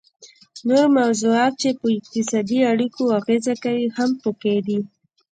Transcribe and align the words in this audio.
نور 0.67 0.85
موضوعات 0.99 1.53
چې 1.61 1.69
په 1.79 1.87
اقتصادي 1.97 2.59
اړیکو 2.71 3.03
اغیزه 3.19 3.53
کوي 3.63 3.85
هم 3.97 4.09
پکې 4.23 4.55
دي 4.67 4.79